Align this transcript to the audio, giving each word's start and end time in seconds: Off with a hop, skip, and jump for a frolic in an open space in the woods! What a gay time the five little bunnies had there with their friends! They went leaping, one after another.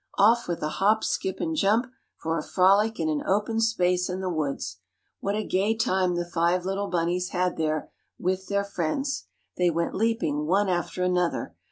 Off 0.17 0.47
with 0.47 0.63
a 0.63 0.67
hop, 0.81 1.03
skip, 1.03 1.39
and 1.39 1.55
jump 1.55 1.85
for 2.17 2.35
a 2.35 2.41
frolic 2.41 2.99
in 2.99 3.07
an 3.07 3.21
open 3.23 3.59
space 3.59 4.09
in 4.09 4.19
the 4.19 4.31
woods! 4.31 4.77
What 5.19 5.35
a 5.35 5.45
gay 5.45 5.75
time 5.75 6.15
the 6.15 6.25
five 6.25 6.65
little 6.65 6.87
bunnies 6.87 7.29
had 7.29 7.55
there 7.55 7.91
with 8.17 8.47
their 8.47 8.63
friends! 8.65 9.27
They 9.57 9.69
went 9.69 9.93
leaping, 9.93 10.47
one 10.47 10.69
after 10.69 11.03
another. 11.03 11.55